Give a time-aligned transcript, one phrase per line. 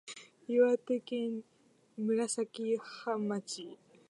[0.47, 1.43] 岩手県
[1.95, 3.77] 紫波町